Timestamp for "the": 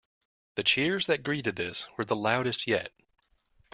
0.55-0.63, 2.05-2.15